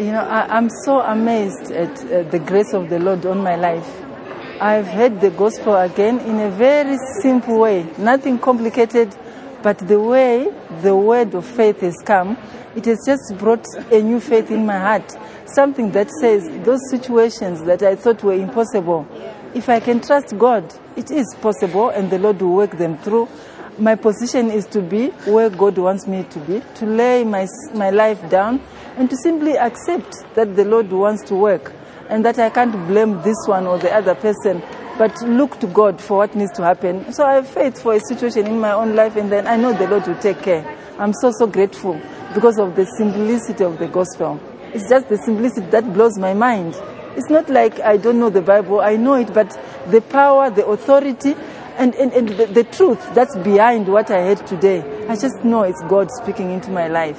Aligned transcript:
You 0.00 0.12
know, 0.12 0.24
I, 0.24 0.56
I'm 0.56 0.70
so 0.86 1.00
amazed 1.00 1.70
at 1.72 1.90
uh, 2.06 2.22
the 2.30 2.38
grace 2.38 2.72
of 2.72 2.88
the 2.88 2.98
Lord 2.98 3.26
on 3.26 3.42
my 3.42 3.56
life. 3.56 3.86
I've 4.58 4.86
heard 4.86 5.20
the 5.20 5.28
gospel 5.28 5.76
again 5.76 6.20
in 6.20 6.40
a 6.40 6.48
very 6.48 6.96
simple 7.20 7.58
way, 7.58 7.86
nothing 7.98 8.38
complicated, 8.38 9.14
but 9.62 9.76
the 9.76 10.00
way 10.00 10.50
the 10.80 10.96
word 10.96 11.34
of 11.34 11.44
faith 11.44 11.82
has 11.82 11.96
come, 12.02 12.38
it 12.74 12.86
has 12.86 13.00
just 13.04 13.36
brought 13.36 13.66
a 13.92 14.00
new 14.00 14.20
faith 14.20 14.50
in 14.50 14.64
my 14.64 14.78
heart. 14.78 15.12
Something 15.44 15.92
that 15.92 16.08
says 16.18 16.48
those 16.64 16.80
situations 16.88 17.62
that 17.64 17.82
I 17.82 17.94
thought 17.94 18.22
were 18.22 18.32
impossible, 18.32 19.06
if 19.52 19.68
I 19.68 19.80
can 19.80 20.00
trust 20.00 20.38
God, 20.38 20.72
it 20.96 21.10
is 21.10 21.26
possible 21.42 21.90
and 21.90 22.10
the 22.10 22.18
Lord 22.18 22.40
will 22.40 22.54
work 22.54 22.78
them 22.78 22.96
through. 22.96 23.28
My 23.78 23.94
position 23.94 24.50
is 24.50 24.66
to 24.66 24.80
be 24.82 25.08
where 25.26 25.48
God 25.50 25.78
wants 25.78 26.06
me 26.06 26.24
to 26.24 26.38
be, 26.40 26.62
to 26.76 26.86
lay 26.86 27.24
my, 27.24 27.46
my 27.74 27.90
life 27.90 28.28
down 28.28 28.60
and 28.96 29.08
to 29.08 29.16
simply 29.16 29.56
accept 29.56 30.24
that 30.34 30.56
the 30.56 30.64
Lord 30.64 30.90
wants 30.90 31.24
to 31.28 31.34
work 31.34 31.72
and 32.08 32.24
that 32.24 32.38
I 32.38 32.50
can't 32.50 32.72
blame 32.88 33.22
this 33.22 33.36
one 33.46 33.66
or 33.66 33.78
the 33.78 33.94
other 33.94 34.14
person, 34.14 34.62
but 34.98 35.16
look 35.22 35.58
to 35.60 35.66
God 35.68 36.00
for 36.00 36.18
what 36.18 36.34
needs 36.34 36.52
to 36.52 36.62
happen. 36.62 37.12
So 37.12 37.24
I 37.24 37.34
have 37.34 37.48
faith 37.48 37.80
for 37.80 37.94
a 37.94 38.00
situation 38.00 38.46
in 38.46 38.58
my 38.58 38.72
own 38.72 38.94
life 38.94 39.16
and 39.16 39.30
then 39.30 39.46
I 39.46 39.56
know 39.56 39.72
the 39.72 39.88
Lord 39.88 40.06
will 40.06 40.18
take 40.18 40.42
care. 40.42 40.76
I'm 40.98 41.14
so, 41.14 41.32
so 41.38 41.46
grateful 41.46 42.00
because 42.34 42.58
of 42.58 42.76
the 42.76 42.84
simplicity 42.98 43.64
of 43.64 43.78
the 43.78 43.88
gospel. 43.88 44.40
It's 44.74 44.88
just 44.88 45.08
the 45.08 45.16
simplicity 45.16 45.66
that 45.70 45.92
blows 45.94 46.18
my 46.18 46.34
mind. 46.34 46.74
It's 47.16 47.30
not 47.30 47.48
like 47.48 47.80
I 47.80 47.96
don't 47.96 48.20
know 48.20 48.30
the 48.30 48.42
Bible, 48.42 48.80
I 48.80 48.96
know 48.96 49.14
it, 49.14 49.32
but 49.32 49.50
the 49.90 50.00
power, 50.00 50.50
the 50.50 50.66
authority, 50.66 51.34
and, 51.80 51.94
and, 51.94 52.12
and 52.12 52.28
the, 52.28 52.46
the 52.46 52.64
truth 52.64 53.02
that's 53.14 53.34
behind 53.38 53.88
what 53.88 54.10
I 54.10 54.22
heard 54.22 54.46
today, 54.46 54.80
I 55.08 55.16
just 55.16 55.42
know 55.42 55.62
it's 55.62 55.82
God 55.88 56.10
speaking 56.10 56.50
into 56.50 56.70
my 56.70 56.88
life. 56.88 57.18